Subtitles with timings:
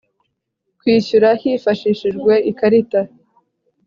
[0.79, 3.01] kwishyura hifashishijwe ikarita.